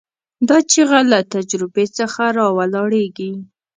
[0.47, 3.31] دا چیغه له تجربې څخه راولاړېږي.